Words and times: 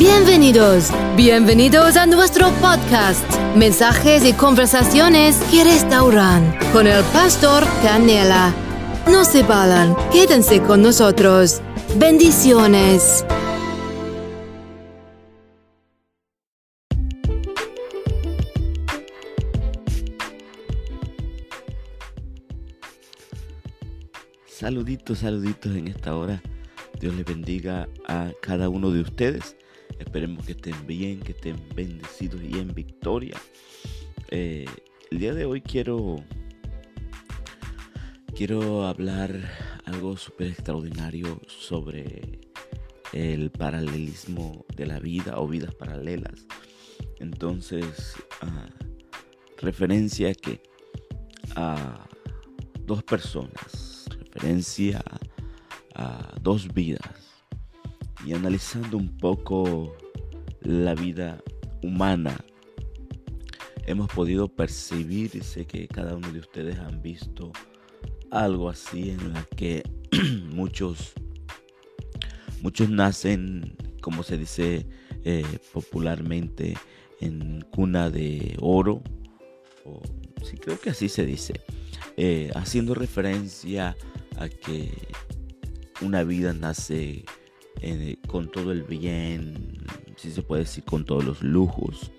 Bienvenidos, 0.00 0.88
bienvenidos 1.14 1.94
a 1.98 2.06
nuestro 2.06 2.48
podcast, 2.52 3.22
mensajes 3.54 4.24
y 4.24 4.32
conversaciones 4.32 5.36
que 5.50 5.62
restauran 5.62 6.58
con 6.72 6.86
el 6.86 7.04
pastor 7.12 7.62
Canela. 7.82 8.54
No 9.06 9.26
se 9.26 9.42
vayan, 9.42 9.94
quédense 10.10 10.62
con 10.62 10.80
nosotros. 10.80 11.60
Bendiciones. 11.98 13.26
Saluditos, 24.46 25.18
saluditos 25.18 25.76
en 25.76 25.88
esta 25.88 26.16
hora. 26.16 26.42
Dios 26.98 27.14
les 27.14 27.26
bendiga 27.26 27.86
a 28.08 28.30
cada 28.40 28.70
uno 28.70 28.90
de 28.90 29.02
ustedes. 29.02 29.59
Esperemos 30.00 30.44
que 30.46 30.52
estén 30.52 30.86
bien, 30.86 31.20
que 31.20 31.32
estén 31.32 31.56
bendecidos 31.74 32.42
y 32.42 32.58
en 32.58 32.74
victoria. 32.74 33.36
Eh, 34.30 34.66
el 35.10 35.18
día 35.18 35.34
de 35.34 35.44
hoy 35.44 35.60
quiero 35.60 36.16
quiero 38.34 38.86
hablar 38.86 39.38
algo 39.84 40.16
súper 40.16 40.48
extraordinario 40.48 41.40
sobre 41.46 42.40
el 43.12 43.50
paralelismo 43.50 44.64
de 44.74 44.86
la 44.86 44.98
vida 44.98 45.38
o 45.38 45.46
vidas 45.46 45.74
paralelas. 45.74 46.46
Entonces, 47.18 48.14
ah, 48.40 48.68
referencia 49.58 50.32
que 50.34 50.62
a 51.54 52.08
dos 52.86 53.02
personas, 53.02 54.06
referencia 54.18 55.04
a 55.94 56.34
dos 56.40 56.72
vidas 56.72 57.44
y 58.24 58.32
analizando 58.32 58.96
un 58.96 59.16
poco 59.18 59.94
la 60.60 60.94
vida 60.94 61.42
humana, 61.82 62.36
hemos 63.86 64.08
podido 64.12 64.48
percibir, 64.48 65.42
sé 65.42 65.66
que 65.66 65.88
cada 65.88 66.14
uno 66.14 66.30
de 66.32 66.40
ustedes 66.40 66.78
han 66.78 67.02
visto 67.02 67.52
algo 68.30 68.68
así 68.68 69.10
en 69.10 69.32
la 69.32 69.44
que 69.56 69.82
muchos, 70.52 71.12
muchos 72.62 72.90
nacen, 72.90 73.76
como 74.00 74.22
se 74.22 74.38
dice 74.38 74.86
eh, 75.24 75.44
popularmente, 75.72 76.76
en 77.20 77.60
cuna 77.70 78.10
de 78.10 78.56
oro, 78.60 79.02
o 79.84 80.00
sí 80.42 80.56
creo 80.56 80.80
que 80.80 80.90
así 80.90 81.08
se 81.08 81.26
dice, 81.26 81.60
eh, 82.16 82.50
haciendo 82.54 82.94
referencia 82.94 83.96
a 84.36 84.48
que 84.48 84.92
una 86.00 86.24
vida 86.24 86.52
nace 86.52 87.24
eh, 87.82 88.16
con 88.26 88.50
todo 88.50 88.72
el 88.72 88.84
bien, 88.84 89.84
si 90.20 90.30
se 90.30 90.42
puede 90.42 90.62
decir, 90.62 90.84
con 90.84 91.04
todos 91.04 91.24
los 91.24 91.42
lujos. 91.42 92.12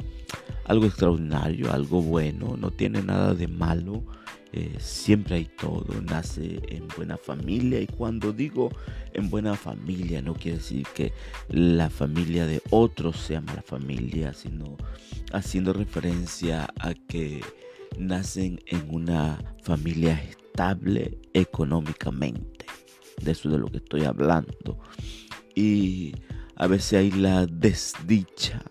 Algo 0.66 0.85
extraordinario, 0.85 1.71
algo 1.71 2.02
bueno, 2.02 2.57
no 2.57 2.71
tiene 2.71 3.03
nada 3.03 3.33
de 3.33 3.47
malo. 3.47 4.03
Eh, 4.53 4.75
siempre 4.80 5.35
hay 5.35 5.45
todo, 5.45 6.02
nace 6.02 6.59
en 6.67 6.88
buena 6.97 7.16
familia 7.16 7.79
y 7.79 7.88
cuando 7.88 8.33
digo 8.33 8.69
en 9.13 9.29
buena 9.29 9.55
familia 9.55 10.22
no 10.22 10.33
quiere 10.33 10.57
decir 10.57 10.85
que 10.94 11.13
la 11.47 11.89
familia 11.89 12.45
de 12.45 12.61
otros 12.69 13.16
sea 13.16 13.39
mala 13.39 13.61
familia, 13.61 14.33
sino 14.33 14.75
haciendo 15.31 15.72
referencia 15.72 16.69
a 16.79 16.94
que 16.94 17.41
nacen 17.97 18.59
en 18.66 18.94
una 18.94 19.41
familia 19.63 20.22
estable 20.22 21.17
económicamente. 21.33 22.66
De 23.22 23.31
eso 23.31 23.49
de 23.49 23.57
lo 23.57 23.67
que 23.67 23.77
estoy 23.77 24.03
hablando 24.03 24.79
y 25.55 26.13
a 26.61 26.67
veces 26.67 26.93
hay 26.93 27.09
la 27.09 27.47
desdicha 27.47 28.61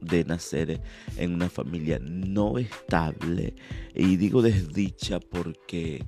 de 0.00 0.24
nacer 0.24 0.80
en 1.18 1.34
una 1.34 1.50
familia 1.50 1.98
no 2.00 2.56
estable. 2.56 3.54
Y 3.94 4.16
digo 4.16 4.40
desdicha 4.40 5.20
porque 5.20 6.02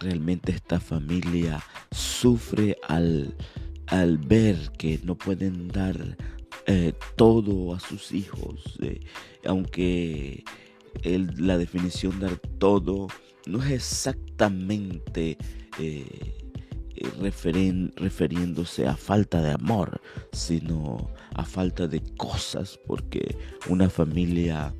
realmente 0.00 0.50
esta 0.50 0.80
familia 0.80 1.62
sufre 1.90 2.78
al, 2.88 3.36
al 3.88 4.16
ver 4.16 4.72
que 4.78 4.98
no 5.04 5.14
pueden 5.14 5.68
dar 5.68 6.16
eh, 6.66 6.94
todo 7.16 7.74
a 7.74 7.80
sus 7.80 8.10
hijos. 8.10 8.78
Eh, 8.80 9.00
aunque 9.44 10.42
la 11.04 11.58
definición 11.58 12.18
dar 12.18 12.38
todo 12.58 13.08
no 13.46 13.62
es 13.62 13.72
exactamente... 13.72 15.36
Eh, 15.78 16.41
refiriéndose 17.20 18.86
a 18.86 18.96
falta 18.96 19.40
de 19.42 19.52
amor, 19.52 20.00
sino 20.32 21.10
a 21.34 21.44
falta 21.44 21.86
de 21.86 22.00
cosas, 22.16 22.78
porque 22.86 23.36
una 23.68 23.88
familia 23.88 24.74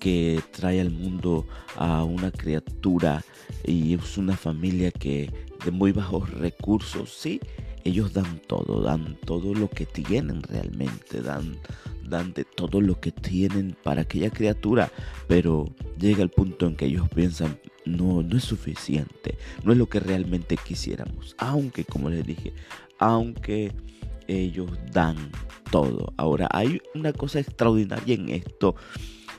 que 0.00 0.40
trae 0.50 0.80
al 0.80 0.90
mundo 0.90 1.46
a 1.76 2.04
una 2.04 2.30
criatura 2.30 3.24
y 3.64 3.94
es 3.94 4.18
una 4.18 4.36
familia 4.36 4.90
que 4.90 5.30
de 5.64 5.70
muy 5.70 5.92
bajos 5.92 6.30
recursos, 6.30 7.10
sí, 7.10 7.40
ellos 7.84 8.12
dan 8.12 8.40
todo, 8.46 8.82
dan 8.82 9.16
todo 9.24 9.54
lo 9.54 9.68
que 9.68 9.86
tienen 9.86 10.42
realmente, 10.42 11.20
dan, 11.20 11.58
dan 12.08 12.32
de 12.32 12.44
todo 12.44 12.80
lo 12.80 12.98
que 13.00 13.12
tienen 13.12 13.76
para 13.82 14.02
aquella 14.02 14.30
criatura, 14.30 14.90
pero 15.28 15.66
llega 15.98 16.22
el 16.22 16.30
punto 16.30 16.66
en 16.66 16.76
que 16.76 16.86
ellos 16.86 17.08
piensan, 17.14 17.58
no, 17.84 18.22
no 18.22 18.36
es 18.36 18.44
suficiente, 18.44 19.36
no 19.62 19.72
es 19.72 19.78
lo 19.78 19.88
que 19.88 20.00
realmente 20.00 20.56
quisiéramos, 20.56 21.34
aunque, 21.38 21.84
como 21.84 22.10
les 22.10 22.26
dije, 22.26 22.52
aunque 22.98 23.72
ellos 24.26 24.70
dan 24.92 25.16
todo. 25.70 26.12
Ahora, 26.16 26.48
hay 26.50 26.80
una 26.94 27.12
cosa 27.12 27.40
extraordinaria 27.40 28.14
en 28.14 28.30
esto 28.30 28.74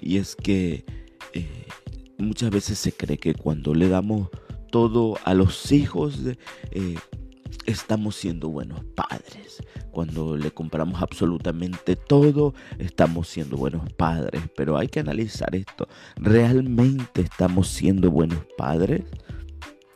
y 0.02 0.18
es 0.18 0.36
que 0.36 0.86
eh, 1.34 1.68
muchas 2.18 2.50
veces 2.50 2.78
se 2.78 2.92
cree 2.92 3.18
que 3.18 3.34
cuando 3.34 3.74
le 3.74 3.90
damos 3.90 4.30
todo 4.72 5.18
a 5.24 5.34
los 5.34 5.72
hijos, 5.72 6.20
eh, 6.72 6.96
estamos 7.66 8.16
siendo 8.16 8.50
buenos 8.50 8.84
padres. 8.96 9.64
Cuando 9.92 10.38
le 10.38 10.52
compramos 10.52 11.02
absolutamente 11.02 11.96
todo, 11.96 12.54
estamos 12.78 13.28
siendo 13.28 13.58
buenos 13.58 13.92
padres. 13.94 14.44
Pero 14.56 14.78
hay 14.78 14.88
que 14.88 15.00
analizar 15.00 15.56
esto. 15.56 15.88
¿Realmente 16.16 17.22
estamos 17.22 17.68
siendo 17.68 18.12
buenos 18.12 18.40
padres? 18.58 19.04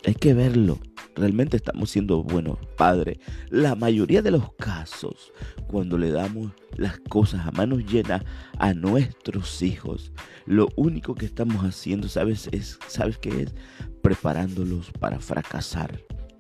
Hay 0.06 0.16
que 0.16 0.34
verlo. 0.34 0.80
Realmente 1.16 1.58
estamos 1.58 1.90
siendo 1.90 2.24
buenos 2.24 2.58
padres. 2.78 3.20
La 3.50 3.76
mayoría 3.76 4.22
de 4.22 4.32
los 4.32 4.54
casos, 4.54 5.34
cuando 5.68 5.98
le 5.98 6.12
damos 6.12 6.54
las 6.78 6.98
cosas 7.00 7.46
a 7.46 7.52
manos 7.52 7.86
llenas 7.86 8.24
a 8.58 8.74
nuestros 8.74 9.62
hijos, 9.62 10.14
lo 10.46 10.70
único 10.78 11.16
que 11.16 11.26
estamos 11.26 11.66
haciendo, 11.66 12.08
¿sabes? 12.08 12.48
Es, 12.54 12.80
¿Sabes 12.88 13.18
qué 13.18 13.42
es? 13.42 13.54
Preparándolos 14.02 14.92
para 15.00 15.20
fracasar 15.20 16.00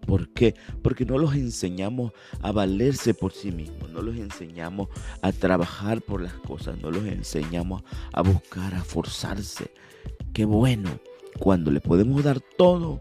¿Por 0.09 0.27
qué? 0.29 0.55
Porque 0.81 1.05
no 1.05 1.19
los 1.19 1.35
enseñamos 1.35 2.13
a 2.41 2.51
valerse 2.51 3.13
por 3.13 3.31
sí 3.31 3.51
mismos, 3.51 3.91
no 3.91 4.01
los 4.01 4.15
enseñamos 4.15 4.87
a 5.21 5.31
trabajar 5.31 6.01
por 6.01 6.19
las 6.19 6.33
cosas, 6.33 6.81
no 6.81 6.89
los 6.89 7.05
enseñamos 7.05 7.83
a 8.11 8.23
buscar, 8.23 8.73
a 8.73 8.83
forzarse. 8.83 9.69
Qué 10.33 10.45
bueno 10.45 10.89
cuando 11.37 11.69
le 11.69 11.79
podemos 11.79 12.23
dar 12.23 12.39
todo 12.39 12.99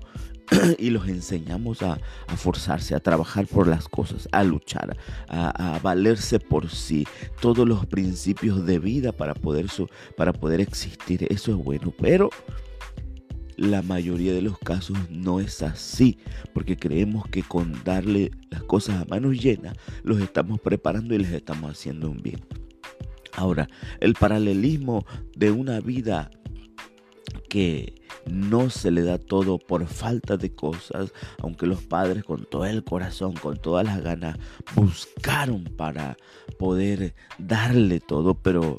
y 0.78 0.91
los 0.91 1.08
enseñamos 1.08 1.80
a, 1.80 1.98
forzarse, 2.36 2.94
a 2.94 3.00
trabajar 3.00 3.47
por 3.47 3.68
las 3.68 3.88
cosas, 3.88 4.28
a 4.30 4.44
luchar, 4.44 4.94
a, 5.28 5.80
valerse 5.82 6.38
por 6.38 6.68
sí, 6.68 7.06
todos 7.41 7.66
los 7.66 7.86
principios 7.86 8.66
de 8.66 8.78
vida 8.80 9.12
para 9.12 9.32
poder, 9.32 9.64
para 10.14 10.34
poder 10.34 10.60
existir. 10.60 11.26
Eso 11.30 11.52
es 11.52 11.56
bueno, 11.56 11.91
pero 11.98 12.28
la 13.58 13.82
mayoría 13.82 14.32
de 14.32 14.41
los 14.41 14.56
casos 14.58 14.96
no 15.10 15.41
es 15.41 15.62
así, 15.62 16.19
porque 16.54 16.76
creemos 16.76 17.26
que 17.28 17.42
con 17.42 17.82
darle 17.84 18.30
las 18.50 18.62
cosas 18.62 19.02
a 19.02 19.04
manos 19.04 19.36
llenas 19.36 19.76
los 20.04 20.20
estamos 20.20 20.60
preparando 20.60 21.14
y 21.14 21.19
les 21.19 21.32
estamos 21.32 21.72
haciendo 21.72 22.09
un 22.09 22.22
bien. 22.22 22.41
Ahora, 23.34 23.68
el 24.00 24.15
paralelismo 24.15 25.04
de 25.36 25.50
una 25.50 25.80
vida 25.80 26.30
que 27.48 27.94
no 28.30 28.71
se 28.71 28.92
le 28.92 29.03
da 29.03 29.18
todo 29.18 29.59
por 29.59 29.86
falta 29.86 30.36
de 30.36 30.54
cosas, 30.54 31.12
aunque 31.42 31.66
los 31.66 31.83
padres 31.83 32.22
con 32.22 32.44
todo 32.44 32.65
el 32.65 32.84
corazón, 32.84 33.33
con 33.33 33.56
todas 33.56 33.84
las 33.84 34.03
ganas, 34.03 34.38
buscaron 34.77 35.65
para 35.65 36.16
poder 36.59 37.15
darle 37.38 37.98
todo, 37.98 38.34
pero 38.34 38.77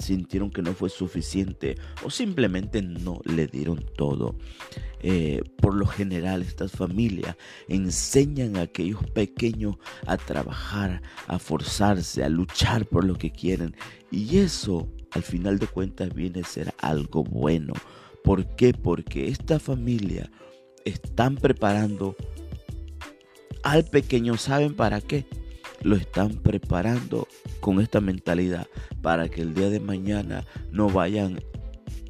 sintieron 0.00 0.50
que 0.50 0.62
no 0.62 0.74
fue 0.74 0.90
suficiente 0.90 1.76
o 2.04 2.10
simplemente 2.10 2.82
no 2.82 3.20
le 3.24 3.46
dieron 3.46 3.84
todo. 3.96 4.36
Eh, 5.02 5.42
por 5.56 5.74
lo 5.74 5.86
general 5.86 6.42
estas 6.42 6.72
familias 6.72 7.36
enseñan 7.68 8.56
a 8.56 8.62
aquellos 8.62 9.02
pequeños 9.10 9.76
a 10.06 10.16
trabajar, 10.16 11.02
a 11.26 11.38
forzarse, 11.38 12.22
a 12.22 12.28
luchar 12.28 12.86
por 12.86 13.04
lo 13.04 13.14
que 13.14 13.30
quieren 13.30 13.74
y 14.10 14.38
eso 14.38 14.88
al 15.12 15.22
final 15.22 15.58
de 15.58 15.66
cuentas 15.66 16.12
viene 16.14 16.40
a 16.40 16.44
ser 16.44 16.74
algo 16.78 17.24
bueno. 17.24 17.72
¿Por 18.22 18.54
qué? 18.56 18.74
Porque 18.74 19.28
esta 19.28 19.58
familia 19.58 20.30
están 20.84 21.36
preparando 21.36 22.16
al 23.62 23.84
pequeño, 23.84 24.36
¿saben 24.36 24.74
para 24.74 25.00
qué? 25.00 25.26
Lo 25.82 25.96
están 25.96 26.34
preparando 26.36 27.28
con 27.60 27.80
esta 27.80 28.00
mentalidad 28.00 28.66
para 29.02 29.28
que 29.28 29.42
el 29.42 29.54
día 29.54 29.70
de 29.70 29.80
mañana 29.80 30.44
no 30.70 30.88
vayan 30.88 31.40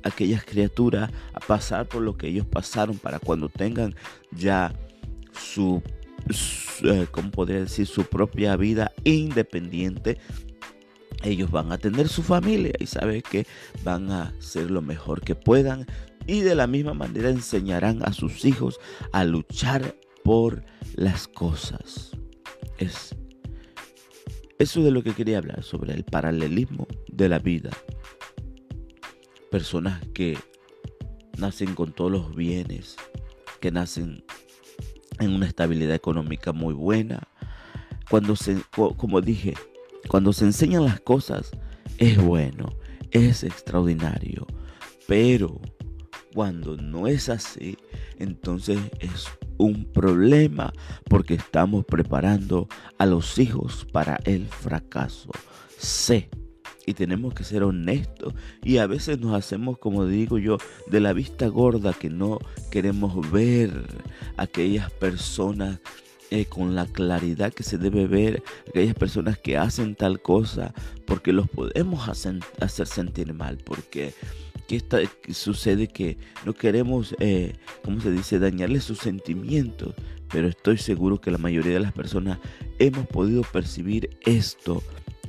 aquellas 0.03 0.45
criaturas 0.45 1.11
a 1.35 1.41
pasar 1.41 1.87
por 1.87 2.03
lo 2.03 2.17
que 2.17 2.29
ellos 2.29 2.47
pasaron 2.47 2.99
para 2.99 3.19
cuando 3.19 3.49
tengan 3.49 3.95
ya 4.33 4.73
su, 5.33 5.83
eh, 6.85 7.07
¿cómo 7.11 7.31
podría 7.31 7.61
decir? 7.61 7.87
Su 7.87 8.05
propia 8.05 8.57
vida 8.57 8.93
independiente. 9.05 10.19
Ellos 11.23 11.51
van 11.51 11.71
a 11.71 11.79
tener 11.79 12.09
su 12.09 12.23
familia 12.23 12.73
y 12.79 12.87
saben 12.87 13.23
que 13.23 13.47
van 13.85 14.11
a 14.11 14.35
hacer 14.39 14.71
lo 14.71 14.81
mejor 14.81 15.21
que 15.21 15.35
puedan 15.35 15.87
y 16.27 16.41
de 16.41 16.55
la 16.55 16.67
misma 16.67 16.95
manera 16.95 17.29
enseñarán 17.29 18.03
a 18.05 18.13
sus 18.13 18.45
hijos 18.45 18.81
a 19.13 19.25
luchar 19.25 19.97
por 20.25 20.65
las 20.95 21.29
cosas. 21.29 22.13
Es 22.79 23.15
eso 24.61 24.83
de 24.83 24.93
lo 24.93 25.03
que 25.03 25.15
quería 25.15 25.39
hablar, 25.39 25.65
sobre 25.65 25.93
el 25.93 26.05
paralelismo 26.05 26.87
de 27.09 27.29
la 27.29 27.41
vida 27.41 27.71
personas 29.51 30.01
que 30.15 30.39
nacen 31.37 31.75
con 31.75 31.93
todos 31.93 32.11
los 32.11 32.35
bienes, 32.35 32.97
que 33.61 33.71
nacen 33.71 34.25
en 35.19 35.33
una 35.33 35.47
estabilidad 35.47 35.95
económica 35.95 36.53
muy 36.53 36.73
buena. 36.73 37.29
Cuando 38.09 38.37
se, 38.37 38.63
como 38.97 39.21
dije, 39.21 39.55
cuando 40.09 40.33
se 40.33 40.47
enseñan 40.47 40.85
las 40.85 41.01
cosas, 41.01 41.51
es 41.99 42.17
bueno, 42.23 42.73
es 43.11 43.45
extraordinario. 43.45 44.47
Pero 45.07 45.61
cuando 46.35 46.77
no 46.77 47.07
es 47.07 47.29
así, 47.29 47.77
entonces 48.19 48.79
es 49.01 49.29
un 49.61 49.85
problema 49.85 50.73
porque 51.09 51.35
estamos 51.35 51.85
preparando 51.85 52.69
a 52.99 53.07
los 53.07 53.39
hijos 53.39 53.87
para 53.93 54.19
el 54.25 54.47
fracaso. 54.47 55.31
Sé 55.79 56.31
y 56.87 56.95
tenemos 56.95 57.35
que 57.35 57.45
ser 57.45 57.63
honestos 57.63 58.35
y 58.65 58.79
a 58.79 58.87
veces 58.87 59.21
nos 59.21 59.35
hacemos 59.35 59.79
como 59.79 60.07
digo 60.07 60.39
yo 60.39 60.57
de 60.87 61.01
la 61.01 61.13
vista 61.13 61.47
gorda 61.47 61.93
que 61.93 62.11
no 62.11 62.39
queremos 62.71 63.31
ver 63.31 63.71
aquellas 64.37 64.91
personas 64.91 65.79
eh, 66.31 66.47
con 66.47 66.75
la 66.75 66.87
claridad 66.87 67.53
que 67.53 67.63
se 67.63 67.77
debe 67.77 68.07
ver 68.07 68.43
aquellas 68.69 68.95
personas 68.95 69.39
que 69.39 69.59
hacen 69.59 69.95
tal 69.95 70.23
cosa 70.23 70.73
porque 71.05 71.33
los 71.33 71.49
podemos 71.49 72.09
hacer, 72.09 72.41
hacer 72.61 72.87
sentir 72.87 73.35
mal 73.35 73.59
porque 73.59 74.15
¿qué 74.79 75.09
sucede 75.33 75.89
que 75.89 76.19
no 76.47 76.55
queremos 76.55 77.15
eh, 77.19 77.55
se 78.03 78.11
dice 78.13 78.39
dañarle 78.39 78.81
sus 78.81 78.99
sentimientos 78.99 79.95
pero 80.29 80.49
estoy 80.49 80.79
seguro 80.79 81.21
que 81.21 81.31
la 81.31 81.39
mayoría 81.39 81.75
de 81.75 81.81
las 81.81 81.93
personas 81.93 82.39
hemos 82.79 83.07
podido 83.09 83.43
percibir 83.43 84.11
esto 84.23 84.83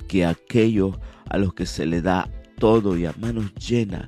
que 0.08 0.26
aquellos 0.26 0.96
a 1.30 1.38
los 1.38 1.54
que 1.54 1.66
se 1.66 1.86
le 1.86 2.02
da 2.02 2.30
todo 2.60 2.98
y 2.98 3.06
a 3.06 3.16
manos 3.18 3.54
llenas, 3.56 4.08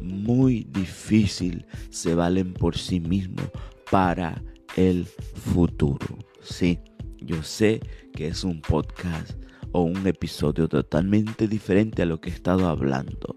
muy 0.00 0.64
difícil 0.70 1.66
se 1.90 2.14
valen 2.14 2.52
por 2.52 2.76
sí 2.76 3.00
mismos 3.00 3.46
para 3.90 4.42
el 4.76 5.06
futuro. 5.06 6.18
Sí, 6.42 6.78
yo 7.20 7.42
sé 7.42 7.80
que 8.14 8.28
es 8.28 8.44
un 8.44 8.60
podcast 8.60 9.32
o 9.72 9.82
un 9.82 10.06
episodio 10.06 10.68
totalmente 10.68 11.48
diferente 11.48 12.02
a 12.02 12.06
lo 12.06 12.20
que 12.20 12.30
he 12.30 12.32
estado 12.32 12.68
hablando. 12.68 13.36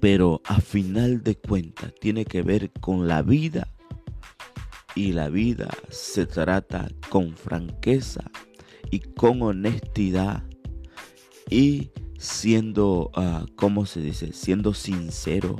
Pero 0.00 0.42
a 0.44 0.60
final 0.60 1.22
de 1.22 1.36
cuentas 1.36 1.92
tiene 2.00 2.24
que 2.24 2.42
ver 2.42 2.70
con 2.80 3.08
la 3.08 3.22
vida 3.22 3.72
y 4.94 5.12
la 5.12 5.28
vida 5.28 5.68
se 5.90 6.26
trata 6.26 6.88
con 7.10 7.36
franqueza 7.36 8.30
y 8.90 9.00
con 9.00 9.42
honestidad 9.42 10.44
y 11.50 11.90
siendo, 12.18 13.10
uh, 13.16 13.46
¿cómo 13.56 13.86
se 13.86 14.00
dice? 14.00 14.32
Siendo 14.32 14.74
sincero 14.74 15.56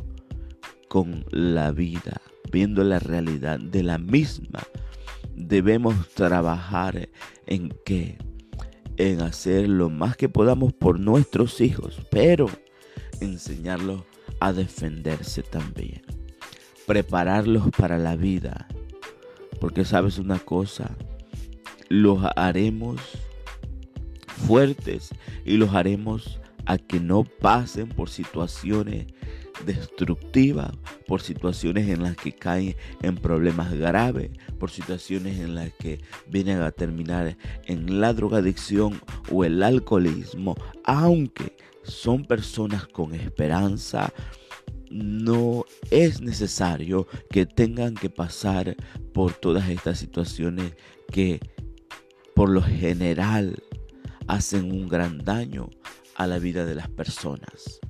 con 0.88 1.24
la 1.30 1.70
vida, 1.72 2.20
viendo 2.50 2.82
la 2.84 2.98
realidad 2.98 3.58
de 3.60 3.82
la 3.82 3.98
misma. 3.98 4.60
Debemos 5.34 6.08
trabajar 6.14 7.08
en 7.46 7.74
qué? 7.84 8.18
En 8.96 9.20
hacer 9.20 9.68
lo 9.68 9.90
más 9.90 10.16
que 10.16 10.28
podamos 10.28 10.72
por 10.72 10.98
nuestros 10.98 11.60
hijos, 11.60 12.00
pero 12.10 12.48
enseñarlos 13.20 14.02
a 14.40 14.52
defenderse 14.52 15.42
también. 15.42 16.02
Prepararlos 16.86 17.70
para 17.76 17.98
la 17.98 18.16
vida. 18.16 18.68
Porque 19.60 19.84
sabes 19.84 20.18
una 20.18 20.38
cosa, 20.38 20.96
los 21.88 22.20
haremos 22.36 23.00
fuertes 24.46 25.10
y 25.44 25.56
los 25.56 25.74
haremos 25.74 26.40
a 26.66 26.78
que 26.78 27.00
no 27.00 27.24
pasen 27.24 27.88
por 27.88 28.10
situaciones 28.10 29.06
destructivas, 29.64 30.72
por 31.06 31.22
situaciones 31.22 31.88
en 31.88 32.02
las 32.02 32.16
que 32.16 32.32
caen 32.32 32.76
en 33.02 33.16
problemas 33.16 33.72
graves, 33.72 34.30
por 34.58 34.70
situaciones 34.70 35.38
en 35.38 35.54
las 35.54 35.72
que 35.74 36.00
vienen 36.28 36.60
a 36.60 36.72
terminar 36.72 37.36
en 37.64 38.00
la 38.00 38.12
drogadicción 38.12 39.00
o 39.30 39.44
el 39.44 39.62
alcoholismo, 39.62 40.56
aunque 40.84 41.56
son 41.86 42.24
personas 42.24 42.86
con 42.86 43.14
esperanza, 43.14 44.12
no 44.90 45.64
es 45.90 46.20
necesario 46.20 47.06
que 47.30 47.46
tengan 47.46 47.94
que 47.94 48.10
pasar 48.10 48.76
por 49.12 49.32
todas 49.32 49.68
estas 49.68 49.98
situaciones 49.98 50.74
que 51.10 51.40
por 52.34 52.50
lo 52.50 52.62
general 52.62 53.62
hacen 54.26 54.70
un 54.70 54.88
gran 54.88 55.18
daño 55.18 55.70
a 56.16 56.26
la 56.26 56.38
vida 56.38 56.64
de 56.64 56.74
las 56.74 56.88
personas. 56.88 57.80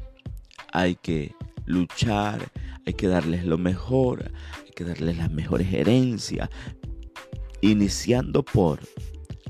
Hay 0.73 0.97
que 0.97 1.35
luchar, 1.65 2.51
hay 2.87 2.95
que 2.95 3.09
darles 3.09 3.45
lo 3.45 3.59
mejor, 3.59 4.33
hay 4.65 4.71
que 4.73 4.85
darles 4.85 5.17
las 5.17 5.31
mejores 5.31 5.73
herencias, 5.73 6.49
iniciando 7.61 8.45
por 8.45 8.81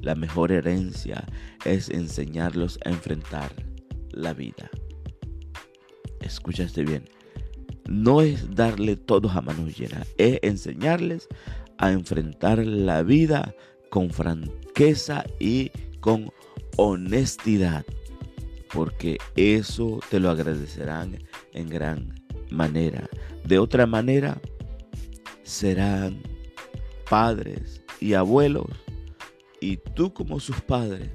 la 0.01 0.15
mejor 0.15 0.53
herencia 0.53 1.27
es 1.65 1.91
enseñarlos 1.91 2.79
a 2.85 2.91
enfrentar 2.91 3.53
la 4.17 4.33
vida. 4.35 4.71
Escuchaste 6.21 6.83
bien. 6.83 7.05
No 7.89 8.21
es 8.21 8.55
darle 8.55 8.97
todos 8.97 9.37
a 9.37 9.43
manos 9.43 9.79
llenas, 9.79 10.09
es 10.19 10.41
enseñarles 10.43 11.29
a 11.79 11.93
enfrentar 11.93 12.67
la 12.67 13.03
vida 13.03 13.55
con 13.91 14.11
franqueza 14.11 15.25
y 15.39 15.71
con 16.01 16.33
honestidad, 16.77 17.85
porque 18.73 19.19
eso 19.37 20.01
te 20.11 20.19
lo 20.19 20.31
agradecerán 20.31 21.19
en 21.53 21.69
gran 21.69 22.15
manera. 22.51 23.09
De 23.45 23.59
otra 23.59 23.87
manera, 23.87 24.41
serán 25.45 26.21
padres 27.09 27.85
y 28.01 28.15
abuelos 28.15 28.67
y 29.61 29.77
tú 29.77 30.13
como 30.13 30.41
sus 30.41 30.61
padres 30.61 31.09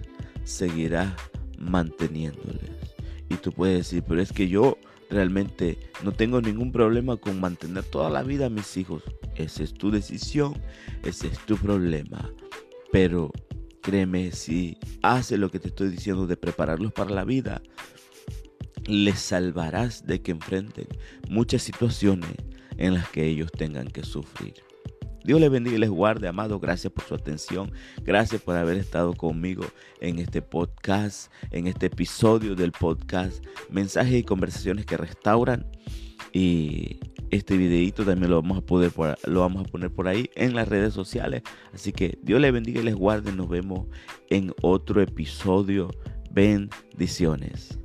seguirás 0.45 1.13
manteniéndoles. 1.57 2.90
Y 3.31 3.37
tú 3.37 3.51
puedes 3.51 3.77
decir, 3.77 4.03
pero 4.07 4.21
es 4.21 4.31
que 4.31 4.47
yo 4.47 4.77
realmente 5.09 5.77
no 6.03 6.11
tengo 6.11 6.41
ningún 6.41 6.71
problema 6.71 7.17
con 7.17 7.39
mantener 7.39 7.83
toda 7.83 8.09
la 8.09 8.23
vida 8.23 8.47
a 8.47 8.49
mis 8.49 8.75
hijos. 8.77 9.03
Esa 9.35 9.63
es 9.63 9.73
tu 9.73 9.91
decisión, 9.91 10.53
ese 11.03 11.27
es 11.27 11.39
tu 11.45 11.57
problema. 11.57 12.29
Pero 12.91 13.31
Créeme, 13.81 14.31
si 14.31 14.77
hace 15.01 15.37
lo 15.37 15.49
que 15.49 15.59
te 15.59 15.69
estoy 15.69 15.89
diciendo 15.89 16.27
de 16.27 16.37
prepararlos 16.37 16.93
para 16.93 17.09
la 17.09 17.25
vida, 17.25 17.63
les 18.85 19.19
salvarás 19.19 20.05
de 20.05 20.21
que 20.21 20.31
enfrenten 20.31 20.87
muchas 21.27 21.63
situaciones 21.63 22.29
en 22.77 22.93
las 22.93 23.09
que 23.09 23.25
ellos 23.25 23.51
tengan 23.51 23.87
que 23.87 24.03
sufrir. 24.03 24.53
Dios 25.23 25.39
les 25.39 25.51
bendiga 25.51 25.75
y 25.75 25.79
les 25.79 25.89
guarde, 25.89 26.27
amado. 26.27 26.59
Gracias 26.59 26.91
por 26.91 27.03
su 27.03 27.15
atención. 27.15 27.71
Gracias 28.03 28.41
por 28.41 28.55
haber 28.55 28.77
estado 28.77 29.13
conmigo 29.13 29.63
en 29.99 30.19
este 30.19 30.41
podcast, 30.41 31.31
en 31.51 31.67
este 31.67 31.87
episodio 31.87 32.55
del 32.55 32.71
podcast 32.71 33.43
Mensajes 33.69 34.15
y 34.15 34.23
conversaciones 34.23 34.85
que 34.85 34.97
restauran. 34.97 35.65
Y 36.33 36.99
este 37.29 37.57
videito 37.57 38.03
también 38.03 38.31
lo 38.31 38.41
vamos 38.41 38.57
a 38.57 38.61
poder 38.61 38.91
lo 39.25 39.39
vamos 39.41 39.65
a 39.65 39.71
poner 39.71 39.91
por 39.91 40.07
ahí 40.07 40.29
en 40.35 40.55
las 40.55 40.67
redes 40.67 40.93
sociales. 40.93 41.43
Así 41.73 41.91
que 41.91 42.17
Dios 42.21 42.41
les 42.41 42.51
bendiga 42.51 42.81
y 42.81 42.83
les 42.83 42.95
guarde. 42.95 43.31
Nos 43.31 43.49
vemos 43.49 43.87
en 44.29 44.53
otro 44.61 45.01
episodio. 45.01 45.89
Bendiciones. 46.31 47.77